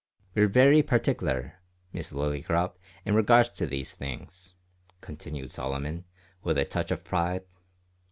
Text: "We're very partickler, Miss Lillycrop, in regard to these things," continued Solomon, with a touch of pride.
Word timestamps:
"We're 0.33 0.47
very 0.47 0.81
partickler, 0.81 1.59
Miss 1.93 2.11
Lillycrop, 2.11 2.79
in 3.05 3.13
regard 3.13 3.53
to 3.53 3.67
these 3.67 3.93
things," 3.93 4.55
continued 4.99 5.51
Solomon, 5.51 6.05
with 6.41 6.57
a 6.57 6.65
touch 6.65 6.89
of 6.89 7.03
pride. 7.03 7.43